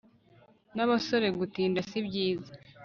[0.75, 2.51] n'abasore gutinda sibyiza